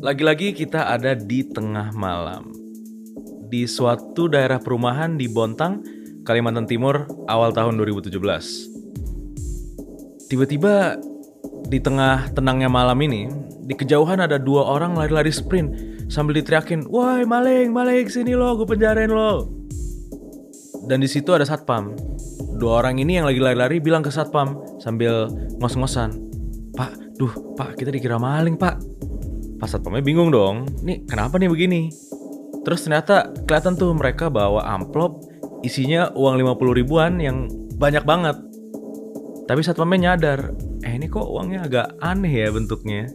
Lagi-lagi 0.00 0.56
kita 0.56 0.96
ada 0.96 1.12
di 1.12 1.44
tengah 1.44 1.92
malam. 1.92 2.48
Di 3.52 3.68
suatu 3.68 4.32
daerah 4.32 4.56
perumahan 4.56 5.20
di 5.20 5.28
Bontang, 5.28 5.84
Kalimantan 6.24 6.64
Timur 6.64 7.04
awal 7.28 7.52
tahun 7.52 7.76
2017. 7.76 8.16
Tiba-tiba 10.32 10.96
di 11.68 11.84
tengah 11.84 12.32
tenangnya 12.32 12.72
malam 12.72 12.96
ini, 13.04 13.28
di 13.68 13.76
kejauhan 13.76 14.24
ada 14.24 14.40
dua 14.40 14.72
orang 14.72 14.96
lari-lari 14.96 15.28
sprint 15.28 15.68
sambil 16.08 16.40
diteriakin, 16.40 16.88
"Woi, 16.88 17.28
maling, 17.28 17.68
maling 17.68 18.08
sini 18.08 18.32
lo, 18.32 18.56
gue 18.56 18.64
penjarain 18.64 19.12
lo." 19.12 19.52
Dan 20.88 21.04
di 21.04 21.12
situ 21.12 21.36
ada 21.36 21.44
satpam. 21.44 21.92
Dua 22.56 22.80
orang 22.80 23.04
ini 23.04 23.20
yang 23.20 23.28
lagi 23.28 23.36
lari-lari 23.36 23.84
bilang 23.84 24.00
ke 24.00 24.08
satpam 24.08 24.64
sambil 24.80 25.28
ngos-ngosan, 25.60 26.16
"Pak, 26.72 27.20
duh, 27.20 27.52
Pak, 27.52 27.76
kita 27.76 27.92
dikira 27.92 28.16
maling, 28.16 28.56
Pak." 28.56 28.80
Pas 29.60 29.68
satpamnya 29.68 30.00
bingung 30.00 30.32
dong, 30.32 30.64
nih 30.80 31.04
kenapa 31.04 31.36
nih 31.36 31.52
begini? 31.52 31.92
Terus 32.64 32.80
ternyata 32.80 33.28
kelihatan 33.44 33.76
tuh 33.76 33.92
mereka 33.92 34.32
bawa 34.32 34.64
amplop 34.64 35.20
isinya 35.60 36.08
uang 36.16 36.40
50 36.40 36.80
ribuan 36.80 37.20
yang 37.20 37.44
banyak 37.76 38.00
banget. 38.08 38.40
Tapi 39.44 39.60
satpamnya 39.60 40.16
nyadar, 40.16 40.56
eh 40.80 40.96
ini 40.96 41.12
kok 41.12 41.28
uangnya 41.28 41.68
agak 41.68 41.86
aneh 42.00 42.32
ya 42.32 42.48
bentuknya. 42.48 43.12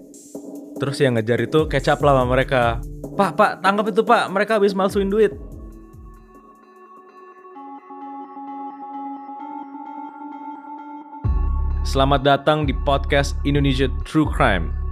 Terus 0.77 1.02
yang 1.02 1.17
ngejar 1.17 1.41
itu 1.41 1.66
kecap 1.66 1.98
lah 2.05 2.13
sama 2.13 2.38
mereka. 2.38 2.77
Pak, 3.17 3.31
pak, 3.34 3.52
tangkap 3.66 3.89
itu 3.89 4.05
pak, 4.05 4.30
mereka 4.30 4.62
habis 4.62 4.77
malsuin 4.77 5.09
duit. 5.09 5.34
Selamat 11.81 12.22
datang 12.22 12.70
di 12.70 12.73
podcast 12.86 13.34
Indonesia 13.41 13.89
True 14.05 14.30
Crime. 14.30 14.84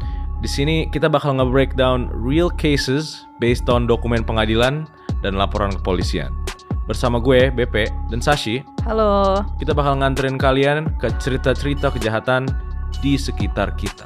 Di 0.43 0.51
sini 0.51 0.91
kita 0.91 1.07
bakal 1.07 1.39
nge-breakdown 1.39 2.11
real 2.11 2.51
cases 2.51 3.23
based 3.39 3.71
on 3.71 3.87
dokumen 3.87 4.27
pengadilan 4.27 4.83
dan 5.23 5.39
laporan 5.39 5.71
kepolisian. 5.71 6.35
Bersama 6.83 7.15
gue, 7.23 7.47
BP, 7.47 7.87
dan 8.11 8.19
Sashi, 8.19 8.59
Halo. 8.83 9.39
kita 9.55 9.71
bakal 9.71 10.03
nganterin 10.03 10.35
kalian 10.35 10.91
ke 10.99 11.07
cerita-cerita 11.15 11.95
kejahatan 11.95 12.51
di 12.99 13.15
sekitar 13.15 13.71
kita. 13.79 14.03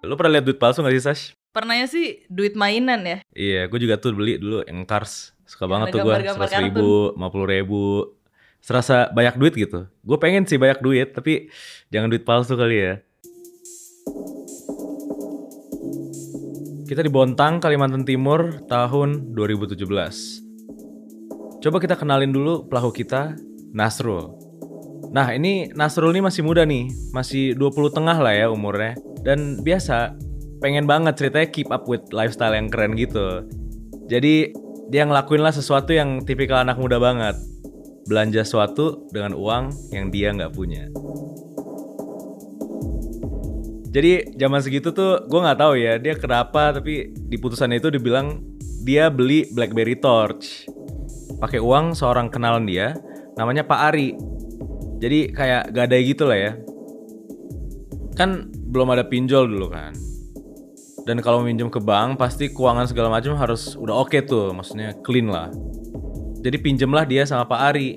Lu 0.00 0.16
pernah 0.16 0.40
lihat 0.40 0.48
duit 0.48 0.56
palsu 0.56 0.80
gak 0.80 0.96
sih, 0.96 1.04
Sash? 1.04 1.22
Pernahnya 1.52 1.92
sih 1.92 2.24
duit 2.32 2.56
mainan 2.56 3.04
ya. 3.04 3.18
Iya, 3.36 3.68
gue 3.68 3.84
juga 3.84 4.00
tuh 4.00 4.16
beli 4.16 4.40
dulu 4.40 4.64
yang 4.64 4.88
Cars. 4.88 5.36
Suka 5.44 5.68
banget 5.68 5.92
ada 5.92 5.94
tuh 6.00 6.00
gue, 6.08 6.14
seratus 6.24 6.56
ribu, 6.56 7.12
lima 7.20 7.28
puluh 7.28 7.44
ribu. 7.52 7.84
Serasa 8.62 9.10
banyak 9.10 9.42
duit 9.42 9.58
gitu. 9.58 9.90
Gue 10.06 10.18
pengen 10.22 10.46
sih 10.46 10.54
banyak 10.54 10.78
duit, 10.78 11.10
tapi 11.10 11.50
jangan 11.90 12.06
duit 12.06 12.22
palsu 12.22 12.54
kali 12.54 12.78
ya. 12.78 12.94
Kita 16.86 17.02
di 17.02 17.10
Bontang, 17.10 17.58
Kalimantan 17.58 18.06
Timur, 18.06 18.62
tahun 18.70 19.34
2017. 19.34 19.82
Coba 21.58 21.76
kita 21.82 21.98
kenalin 21.98 22.30
dulu 22.30 22.70
pelaku 22.70 23.02
kita, 23.02 23.34
Nasrul. 23.74 24.30
Nah 25.10 25.34
ini 25.34 25.74
Nasrul 25.74 26.14
ini 26.14 26.22
masih 26.22 26.46
muda 26.46 26.62
nih, 26.62 26.86
masih 27.10 27.58
20 27.58 27.90
tengah 27.90 28.14
lah 28.14 28.30
ya 28.30 28.46
umurnya. 28.46 28.94
Dan 29.26 29.58
biasa, 29.58 30.14
pengen 30.62 30.86
banget 30.86 31.18
ceritanya 31.18 31.48
keep 31.50 31.66
up 31.74 31.90
with 31.90 32.06
lifestyle 32.14 32.54
yang 32.54 32.70
keren 32.70 32.94
gitu. 32.94 33.42
Jadi 34.06 34.54
dia 34.92 35.02
ngelakuin 35.02 35.42
lah 35.42 35.50
sesuatu 35.50 35.90
yang 35.90 36.22
tipikal 36.22 36.62
anak 36.62 36.78
muda 36.78 37.02
banget. 37.02 37.34
Belanja 38.06 38.42
sesuatu 38.42 39.06
dengan 39.14 39.36
uang 39.38 39.94
yang 39.94 40.10
dia 40.10 40.34
nggak 40.34 40.52
punya. 40.52 40.90
Jadi 43.92 44.32
zaman 44.40 44.60
segitu 44.64 44.88
tuh 44.96 45.28
gue 45.28 45.40
nggak 45.40 45.60
tahu 45.60 45.76
ya 45.76 46.00
dia 46.00 46.16
kenapa 46.16 46.72
tapi 46.72 47.12
di 47.12 47.36
putusannya 47.36 47.76
itu 47.76 47.92
dibilang 47.92 48.40
dia 48.82 49.12
beli 49.12 49.52
BlackBerry 49.52 50.00
Torch 50.00 50.64
pakai 51.36 51.60
uang 51.60 51.92
seorang 51.92 52.32
kenalan 52.32 52.64
dia 52.64 52.96
namanya 53.36 53.66
Pak 53.66 53.80
Ari. 53.92 54.16
Jadi 55.02 55.34
kayak 55.34 55.74
gadai 55.74 56.02
gitu 56.06 56.24
lah 56.24 56.38
ya. 56.38 56.52
Kan 58.14 58.48
belum 58.70 58.94
ada 58.94 59.04
pinjol 59.04 59.50
dulu 59.50 59.68
kan. 59.68 59.92
Dan 61.02 61.18
kalau 61.18 61.42
minjem 61.42 61.66
ke 61.66 61.82
bank 61.82 62.14
pasti 62.14 62.46
keuangan 62.46 62.86
segala 62.86 63.10
macam 63.10 63.34
harus 63.34 63.74
udah 63.74 64.06
oke 64.06 64.14
tuh, 64.22 64.54
maksudnya 64.54 64.94
clean 65.02 65.26
lah. 65.26 65.50
Jadi 66.42 66.56
pinjemlah 66.58 67.06
dia 67.06 67.22
sama 67.22 67.46
Pak 67.46 67.60
Ari. 67.72 67.90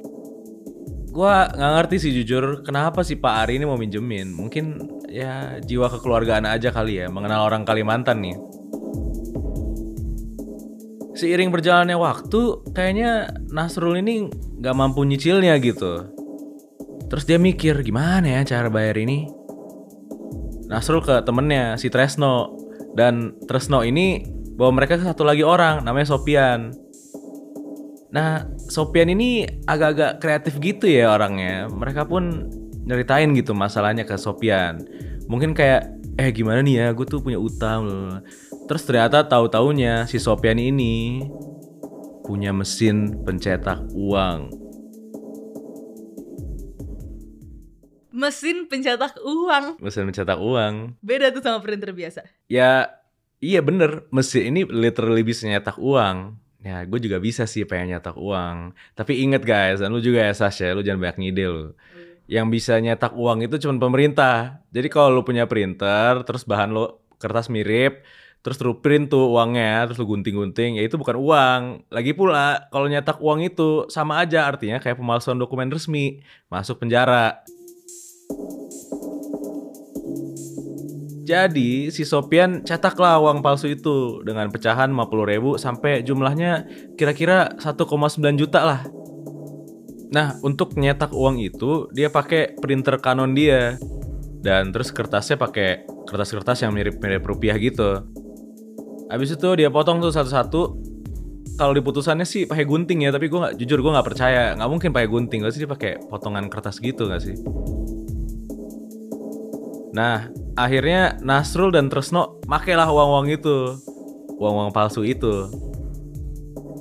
Gua 1.09 1.49
nggak 1.49 1.71
ngerti 1.79 1.95
sih 1.97 2.11
jujur 2.21 2.61
kenapa 2.61 3.01
sih 3.01 3.17
Pak 3.17 3.33
Ari 3.45 3.57
ini 3.57 3.65
mau 3.65 3.79
minjemin. 3.79 4.29
Mungkin 4.35 4.85
ya 5.09 5.57
jiwa 5.63 5.89
kekeluargaan 5.89 6.45
aja 6.45 6.69
kali 6.69 7.01
ya, 7.01 7.09
mengenal 7.09 7.49
orang 7.49 7.65
Kalimantan 7.65 8.21
nih. 8.21 8.37
Seiring 11.15 11.47
berjalannya 11.47 11.95
waktu, 11.95 12.59
kayaknya 12.75 13.31
Nasrul 13.47 14.03
ini 14.03 14.27
nggak 14.59 14.75
mampu 14.75 15.07
nyicilnya 15.07 15.55
gitu. 15.63 16.11
Terus 17.07 17.23
dia 17.23 17.39
mikir 17.39 17.79
gimana 17.81 18.27
ya 18.27 18.41
cara 18.43 18.67
bayar 18.67 18.99
ini. 18.99 19.23
Nasrul 20.67 20.99
ke 20.99 21.23
temennya 21.23 21.79
si 21.79 21.87
Tresno 21.87 22.59
dan 22.99 23.39
Tresno 23.47 23.87
ini 23.87 24.27
bawa 24.59 24.75
mereka 24.75 24.99
ke 24.99 25.07
satu 25.07 25.23
lagi 25.23 25.47
orang 25.47 25.87
namanya 25.87 26.11
Sopian. 26.11 26.75
Nah 28.15 28.47
Sopian 28.71 29.11
ini 29.11 29.43
agak-agak 29.67 30.23
kreatif 30.23 30.55
gitu 30.63 30.87
ya 30.87 31.11
orangnya. 31.11 31.67
Mereka 31.67 32.07
pun 32.07 32.47
nyeritain 32.87 33.35
gitu 33.35 33.51
masalahnya 33.51 34.07
ke 34.07 34.15
Sopian. 34.15 34.87
Mungkin 35.27 35.51
kayak 35.51 35.91
eh 36.15 36.31
gimana 36.31 36.63
nih 36.63 36.75
ya 36.79 36.87
gue 36.95 37.03
tuh 37.03 37.19
punya 37.19 37.35
utang. 37.35 37.83
Terus 38.71 38.87
ternyata 38.87 39.27
tahu-taunya 39.27 40.07
si 40.07 40.15
Sopian 40.15 40.55
ini 40.55 41.27
punya 42.23 42.55
mesin 42.55 43.19
pencetak 43.27 43.83
uang. 43.91 44.63
Mesin 48.15 48.63
pencetak 48.71 49.19
uang. 49.27 49.75
Mesin 49.83 50.07
pencetak 50.07 50.39
uang. 50.39 50.95
Beda 51.03 51.35
tuh 51.35 51.43
sama 51.43 51.59
printer 51.59 51.91
biasa. 51.91 52.23
Ya 52.47 52.95
iya 53.43 53.59
bener 53.59 54.07
mesin 54.07 54.55
ini 54.55 54.63
literally 54.63 55.19
bisa 55.19 55.51
nyetak 55.51 55.75
uang. 55.75 56.44
Ya 56.65 56.81
gue 56.81 56.97
juga 56.97 57.21
bisa 57.21 57.45
sih 57.45 57.61
pengen 57.69 57.93
nyetak 57.93 58.17
uang. 58.17 58.73
Tapi 58.97 59.21
inget 59.21 59.45
guys, 59.45 59.85
dan 59.85 59.93
lu 59.93 60.01
juga 60.01 60.25
ya 60.25 60.33
Sasha, 60.33 60.73
lu 60.73 60.81
jangan 60.81 60.97
banyak 60.97 61.17
ngide 61.21 61.45
lu. 61.45 61.65
Yang 62.25 62.47
bisa 62.49 62.73
nyetak 62.81 63.13
uang 63.13 63.45
itu 63.45 63.61
cuma 63.61 63.77
pemerintah. 63.77 64.65
Jadi 64.73 64.89
kalau 64.89 65.13
lu 65.13 65.21
punya 65.21 65.45
printer, 65.45 66.25
terus 66.25 66.41
bahan 66.41 66.73
lo 66.73 67.05
kertas 67.21 67.53
mirip, 67.53 68.01
terus 68.41 68.57
lu 68.65 68.81
print 68.81 69.13
tuh 69.13 69.29
uangnya, 69.37 69.85
terus 69.85 70.01
lu 70.01 70.09
gunting-gunting, 70.09 70.81
ya 70.81 70.83
itu 70.89 70.97
bukan 70.97 71.21
uang. 71.21 71.61
Lagi 71.93 72.17
pula, 72.17 72.65
kalau 72.73 72.89
nyetak 72.89 73.21
uang 73.21 73.45
itu 73.45 73.85
sama 73.93 74.25
aja 74.25 74.49
artinya 74.49 74.81
kayak 74.81 74.97
pemalsuan 74.97 75.37
dokumen 75.37 75.69
resmi, 75.69 76.25
masuk 76.49 76.81
penjara. 76.81 77.45
Jadi 81.25 81.89
si 81.89 82.05
Sopian 82.05 82.61
cetaklah 82.61 83.17
uang 83.17 83.41
palsu 83.41 83.73
itu 83.73 84.21
dengan 84.21 84.53
pecahan 84.53 84.93
50 84.93 85.25
ribu 85.25 85.57
sampai 85.57 86.05
jumlahnya 86.05 86.69
kira-kira 86.93 87.49
1,9 87.57 88.37
juta 88.37 88.61
lah. 88.61 88.81
Nah 90.13 90.37
untuk 90.45 90.77
nyetak 90.77 91.09
uang 91.17 91.41
itu 91.41 91.89
dia 91.97 92.13
pakai 92.13 92.53
printer 92.61 93.01
Canon 93.01 93.33
dia 93.33 93.73
dan 94.45 94.69
terus 94.69 94.93
kertasnya 94.93 95.41
pakai 95.41 95.89
kertas-kertas 96.05 96.61
yang 96.61 96.77
mirip-mirip 96.77 97.25
rupiah 97.25 97.57
gitu. 97.57 98.05
Habis 99.09 99.33
itu 99.33 99.49
dia 99.57 99.73
potong 99.73 99.97
tuh 99.97 100.13
satu-satu. 100.13 100.61
Kalau 101.57 101.73
di 101.73 101.81
putusannya 101.81 102.27
sih 102.27 102.45
pakai 102.45 102.67
gunting 102.67 103.07
ya, 103.07 103.15
tapi 103.15 103.31
gue 103.31 103.39
nggak 103.39 103.55
jujur 103.55 103.79
gue 103.79 103.91
nggak 103.95 104.07
percaya, 104.11 104.51
nggak 104.59 104.69
mungkin 104.69 104.91
pakai 104.91 105.07
gunting, 105.07 105.39
gak 105.39 105.55
sih 105.55 105.63
dia 105.63 105.71
pakai 105.71 106.03
potongan 106.11 106.51
kertas 106.51 106.83
gitu 106.83 107.07
nggak 107.07 107.21
sih? 107.23 107.35
Nah, 109.95 110.27
akhirnya 110.55 111.19
Nasrul 111.19 111.71
dan 111.71 111.91
Tresno 111.91 112.39
makailah 112.47 112.87
uang-uang 112.87 113.27
itu. 113.31 113.75
Uang-uang 114.35 114.75
palsu 114.75 115.03
itu. 115.07 115.47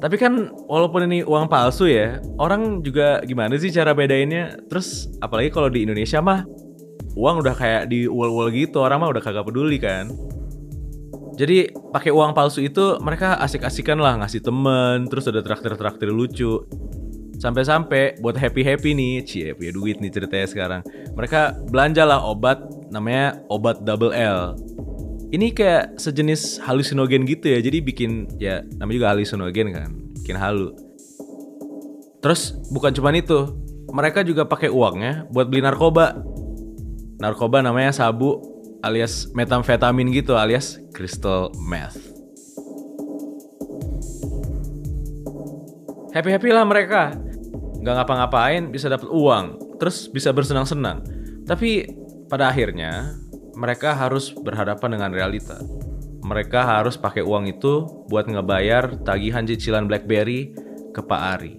Tapi 0.02 0.18
kan 0.18 0.50
walaupun 0.66 1.06
ini 1.06 1.22
uang 1.22 1.46
palsu 1.46 1.86
ya, 1.86 2.18
orang 2.36 2.82
juga 2.82 3.22
gimana 3.24 3.54
sih 3.56 3.70
cara 3.70 3.94
bedainnya? 3.94 4.58
Terus 4.66 5.08
apalagi 5.22 5.54
kalau 5.54 5.70
di 5.70 5.86
Indonesia 5.86 6.18
mah 6.18 6.44
uang 7.14 7.40
udah 7.40 7.54
kayak 7.54 7.88
di 7.88 8.10
wall-wall 8.10 8.50
gitu, 8.50 8.82
orang 8.82 9.00
mah 9.00 9.10
udah 9.14 9.22
kagak 9.22 9.46
peduli 9.46 9.78
kan. 9.78 10.10
Jadi 11.34 11.72
pakai 11.90 12.14
uang 12.14 12.30
palsu 12.30 12.62
itu 12.62 12.98
mereka 13.02 13.38
asik-asikan 13.42 13.98
lah 13.98 14.18
ngasih 14.22 14.44
temen, 14.44 15.10
terus 15.10 15.26
ada 15.26 15.42
traktir-traktir 15.42 16.10
lucu. 16.10 16.62
Sampai-sampai 17.38 18.22
buat 18.22 18.38
happy-happy 18.38 18.94
nih, 18.94 19.12
cie 19.26 19.52
punya 19.52 19.72
duit 19.74 19.96
nih 19.98 20.10
ceritanya 20.10 20.46
sekarang. 20.46 20.80
Mereka 21.14 21.66
belanja 21.68 22.02
lah 22.06 22.22
obat 22.22 22.62
namanya 22.90 23.42
obat 23.50 23.82
double 23.82 24.14
L. 24.14 24.54
Ini 25.34 25.50
kayak 25.50 25.98
sejenis 25.98 26.62
halusinogen 26.62 27.26
gitu 27.26 27.50
ya, 27.50 27.58
jadi 27.58 27.82
bikin 27.82 28.38
ya 28.38 28.62
namanya 28.78 28.96
juga 29.02 29.08
halusinogen 29.10 29.68
kan, 29.74 29.90
bikin 30.22 30.38
halu. 30.38 30.70
Terus 32.22 32.54
bukan 32.70 32.94
cuma 32.94 33.10
itu, 33.10 33.50
mereka 33.90 34.22
juga 34.22 34.46
pakai 34.46 34.70
uangnya 34.70 35.26
buat 35.30 35.50
beli 35.50 35.62
narkoba. 35.62 36.22
narkoba 37.14 37.62
namanya 37.62 37.94
sabu 37.94 38.42
alias 38.84 39.32
metamfetamin 39.32 40.12
gitu 40.12 40.36
alias 40.36 40.76
crystal 40.92 41.48
meth. 41.56 42.03
Happy-happy 46.14 46.54
lah 46.54 46.62
mereka. 46.62 47.10
Nggak 47.82 47.94
ngapa-ngapain 47.98 48.70
bisa 48.70 48.86
dapat 48.86 49.10
uang, 49.10 49.74
terus 49.82 50.06
bisa 50.06 50.30
bersenang-senang. 50.30 51.02
Tapi 51.42 51.90
pada 52.30 52.54
akhirnya 52.54 53.18
mereka 53.58 53.98
harus 53.98 54.30
berhadapan 54.30 54.94
dengan 54.94 55.10
realita. 55.10 55.58
Mereka 56.22 56.62
harus 56.62 56.94
pakai 56.94 57.26
uang 57.26 57.50
itu 57.50 58.06
buat 58.06 58.30
ngebayar 58.30 59.02
tagihan 59.02 59.42
cicilan 59.42 59.90
BlackBerry 59.90 60.54
ke 60.94 61.02
Pak 61.02 61.20
Ari. 61.34 61.58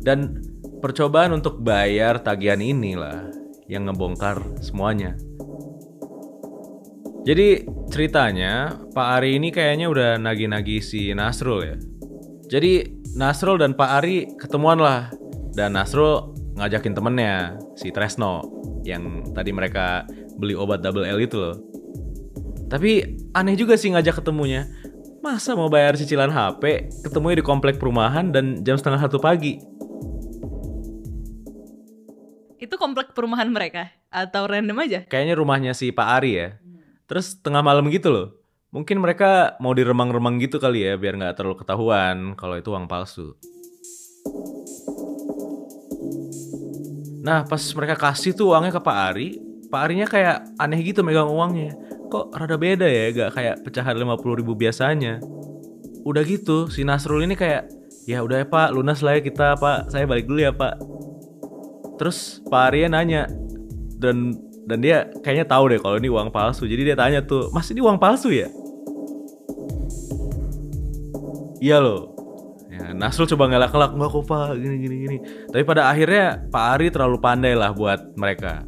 Dan 0.00 0.40
percobaan 0.80 1.36
untuk 1.36 1.60
bayar 1.60 2.24
tagihan 2.24 2.58
inilah 2.58 3.28
yang 3.68 3.84
ngebongkar 3.84 4.40
semuanya. 4.64 5.12
Jadi 7.28 7.68
ceritanya 7.92 8.80
Pak 8.96 9.08
Ari 9.20 9.36
ini 9.36 9.52
kayaknya 9.52 9.92
udah 9.92 10.10
nagi-nagi 10.16 10.80
si 10.80 11.12
Nasrul 11.12 11.60
ya. 11.68 11.76
Jadi 12.48 13.01
Nasrul 13.12 13.60
dan 13.60 13.76
Pak 13.76 13.90
Ari 14.00 14.24
ketemuan 14.40 14.80
lah. 14.80 15.12
Dan 15.52 15.76
Nasrul 15.76 16.32
ngajakin 16.56 16.96
temennya 16.96 17.60
si 17.76 17.92
Tresno 17.92 18.40
yang 18.84 19.32
tadi 19.36 19.52
mereka 19.52 20.08
beli 20.40 20.56
obat 20.56 20.80
double 20.80 21.04
L 21.04 21.20
itu 21.20 21.36
loh. 21.36 21.56
Tapi 22.72 23.20
aneh 23.36 23.52
juga 23.52 23.76
sih 23.76 23.92
ngajak 23.92 24.24
ketemunya. 24.24 24.64
Masa 25.22 25.54
mau 25.54 25.70
bayar 25.70 25.94
cicilan 25.94 26.32
HP, 26.32 26.90
ketemunya 27.04 27.38
di 27.38 27.46
komplek 27.46 27.78
perumahan 27.78 28.32
dan 28.34 28.64
jam 28.66 28.74
setengah 28.74 29.06
satu 29.06 29.22
pagi. 29.22 29.60
Itu 32.58 32.74
komplek 32.80 33.14
perumahan 33.14 33.46
mereka 33.52 33.92
atau 34.10 34.48
random 34.50 34.82
aja? 34.82 35.04
Kayaknya 35.06 35.34
rumahnya 35.38 35.72
si 35.76 35.94
Pak 35.94 36.08
Ari 36.18 36.32
ya. 36.32 36.48
Terus 37.06 37.38
tengah 37.38 37.62
malam 37.62 37.86
gitu 37.92 38.08
loh. 38.10 38.41
Mungkin 38.72 39.04
mereka 39.04 39.60
mau 39.60 39.76
diremang-remang 39.76 40.40
gitu 40.40 40.56
kali 40.56 40.88
ya 40.88 40.96
biar 40.96 41.20
nggak 41.20 41.36
terlalu 41.36 41.60
ketahuan 41.60 42.32
kalau 42.40 42.56
itu 42.56 42.72
uang 42.72 42.88
palsu. 42.88 43.36
Nah 47.20 47.44
pas 47.44 47.60
mereka 47.76 48.00
kasih 48.00 48.32
tuh 48.32 48.56
uangnya 48.56 48.72
ke 48.72 48.80
Pak 48.80 48.98
Ari, 49.12 49.28
Pak 49.68 49.80
Arinya 49.84 50.08
kayak 50.08 50.56
aneh 50.56 50.80
gitu 50.80 51.04
megang 51.04 51.28
uangnya. 51.28 51.76
Kok 52.08 52.32
rada 52.32 52.56
beda 52.56 52.88
ya, 52.88 53.12
gak 53.12 53.30
kayak 53.36 53.56
pecahan 53.60 53.92
50 53.92 54.40
ribu 54.40 54.56
biasanya. 54.56 55.20
Udah 56.08 56.24
gitu, 56.24 56.72
si 56.72 56.80
Nasrul 56.80 57.28
ini 57.28 57.36
kayak, 57.36 57.68
ya 58.08 58.24
udah 58.24 58.40
ya 58.40 58.46
Pak, 58.48 58.72
lunas 58.72 59.04
lah 59.04 59.16
ya 59.16 59.22
kita 59.24 59.56
Pak, 59.56 59.92
saya 59.92 60.08
balik 60.08 60.24
dulu 60.24 60.48
ya 60.48 60.52
Pak. 60.52 60.80
Terus 62.00 62.40
Pak 62.48 62.72
Arya 62.72 62.88
nanya, 62.88 63.28
dan 64.00 64.32
dan 64.64 64.80
dia 64.80 65.12
kayaknya 65.20 65.46
tahu 65.46 65.72
deh 65.72 65.80
kalau 65.80 65.96
ini 66.00 66.08
uang 66.08 66.32
palsu. 66.32 66.64
Jadi 66.64 66.88
dia 66.88 66.96
tanya 66.96 67.20
tuh, 67.20 67.52
Mas 67.52 67.68
ini 67.72 67.80
uang 67.80 67.96
palsu 67.96 68.32
ya? 68.32 68.50
Iya 71.62 71.78
loh. 71.78 72.18
Ya, 72.66 72.90
Nasrul 72.90 73.30
coba 73.30 73.46
ngelak-ngelak, 73.46 73.94
enggak 73.94 74.10
kok 74.10 74.24
Pak, 74.26 74.58
gini 74.58 74.76
gini 74.82 74.96
gini. 75.06 75.16
Tapi 75.46 75.62
pada 75.62 75.86
akhirnya 75.86 76.42
Pak 76.50 76.64
Ari 76.74 76.90
terlalu 76.90 77.22
pandai 77.22 77.54
lah 77.54 77.70
buat 77.70 78.18
mereka. 78.18 78.66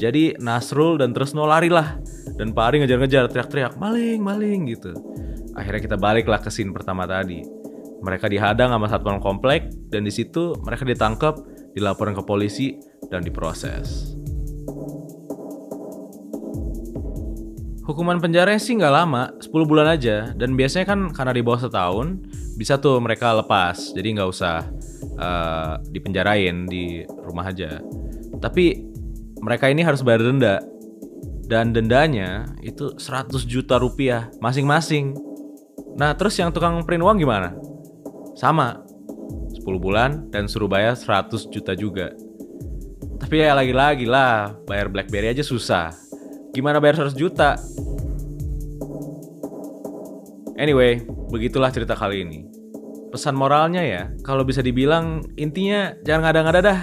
Jadi 0.00 0.40
Nasrul 0.40 0.96
dan 0.96 1.12
Tresno 1.12 1.44
lari 1.44 1.68
lah. 1.68 2.00
Dan 2.40 2.56
Pak 2.56 2.64
Ari 2.64 2.76
ngejar-ngejar, 2.80 3.28
teriak-teriak, 3.28 3.76
maling, 3.76 4.24
maling 4.24 4.72
gitu. 4.72 4.96
Akhirnya 5.52 5.84
kita 5.84 5.96
baliklah 6.00 6.40
ke 6.40 6.48
scene 6.48 6.72
pertama 6.72 7.04
tadi. 7.04 7.44
Mereka 8.00 8.32
dihadang 8.32 8.72
sama 8.72 8.88
satpam 8.88 9.20
komplek 9.20 9.68
dan 9.92 10.08
di 10.08 10.12
situ 10.14 10.56
mereka 10.64 10.88
ditangkap, 10.88 11.36
dilaporkan 11.76 12.16
ke 12.16 12.24
polisi 12.24 12.80
dan 13.12 13.20
diproses. 13.20 14.16
Hukuman 17.84 18.22
penjara 18.22 18.54
sih 18.54 18.78
nggak 18.78 18.94
lama, 18.94 19.34
10 19.42 19.66
bulan 19.66 19.90
aja. 19.90 20.30
Dan 20.38 20.54
biasanya 20.54 20.86
kan 20.86 21.10
karena 21.10 21.34
di 21.34 21.42
bawah 21.42 21.66
setahun, 21.66 22.22
bisa 22.56 22.78
tuh 22.80 22.98
mereka 22.98 23.36
lepas. 23.36 23.92
Jadi 23.92 24.18
nggak 24.18 24.30
usah 24.30 24.66
uh, 25.18 25.74
dipenjarain 25.90 26.66
di 26.66 27.04
rumah 27.06 27.50
aja. 27.50 27.78
Tapi 28.40 28.80
mereka 29.40 29.68
ini 29.68 29.84
harus 29.84 30.00
bayar 30.00 30.24
denda. 30.24 30.62
Dan 31.50 31.74
dendanya 31.74 32.46
itu 32.62 32.94
100 32.94 33.34
juta 33.42 33.76
rupiah 33.82 34.30
masing-masing. 34.38 35.18
Nah 35.98 36.14
terus 36.14 36.38
yang 36.38 36.54
tukang 36.54 36.78
print 36.86 37.02
uang 37.02 37.18
gimana? 37.18 37.58
Sama, 38.38 38.86
10 39.58 39.66
bulan 39.82 40.30
dan 40.30 40.46
suruh 40.46 40.70
bayar 40.70 40.94
100 40.94 41.50
juta 41.50 41.74
juga. 41.74 42.14
Tapi 43.20 43.44
ya 43.44 43.52
lagi-lagi 43.52 44.06
lah, 44.08 44.54
bayar 44.64 44.88
BlackBerry 44.88 45.34
aja 45.34 45.44
susah. 45.44 45.92
Gimana 46.54 46.80
bayar 46.80 47.04
100 47.04 47.18
juta? 47.18 47.58
Anyway, 50.56 51.04
begitulah 51.30 51.70
cerita 51.70 51.94
kali 51.94 52.26
ini. 52.26 52.42
Pesan 53.10 53.34
moralnya 53.34 53.82
ya, 53.82 54.02
kalau 54.26 54.42
bisa 54.42 54.62
dibilang 54.62 55.22
intinya 55.34 55.94
jangan 56.02 56.30
ngada-ngada 56.30 56.60
dah. 56.62 56.80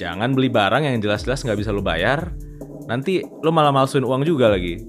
Jangan 0.00 0.32
beli 0.32 0.48
barang 0.48 0.88
yang 0.88 1.00
jelas-jelas 1.00 1.44
nggak 1.44 1.58
bisa 1.60 1.72
lo 1.72 1.84
bayar. 1.84 2.32
Nanti 2.88 3.20
lo 3.24 3.52
malah 3.52 3.72
malsuin 3.72 4.04
uang 4.04 4.24
juga 4.24 4.52
lagi. 4.52 4.80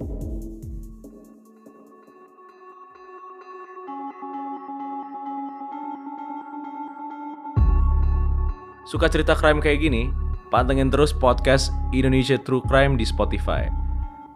Suka 8.84 9.08
cerita 9.08 9.32
crime 9.34 9.58
kayak 9.64 9.80
gini? 9.80 10.12
Pantengin 10.52 10.92
terus 10.92 11.10
podcast 11.10 11.72
Indonesia 11.90 12.38
True 12.38 12.62
Crime 12.64 12.94
di 12.94 13.02
Spotify. 13.02 13.66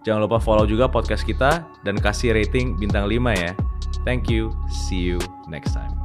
Jangan 0.02 0.24
lupa 0.24 0.40
follow 0.40 0.64
juga 0.64 0.88
podcast 0.88 1.22
kita 1.22 1.62
dan 1.84 1.96
kasih 2.00 2.32
rating 2.34 2.74
bintang 2.80 3.06
5 3.06 3.16
ya. 3.38 3.52
Thank 4.08 4.30
you. 4.30 4.56
See 4.70 4.96
you 4.96 5.20
next 5.48 5.74
time. 5.74 5.97